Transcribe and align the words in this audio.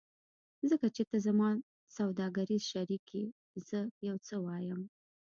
ځکه 0.69 0.87
چې 0.95 1.03
ته 1.09 1.17
زما 1.25 1.49
سوداګریز 1.97 2.63
شریک 2.73 3.05
یې 3.17 3.25
زه 3.67 3.79
یو 4.07 4.15
څه 4.27 4.35
وایم 4.45 4.81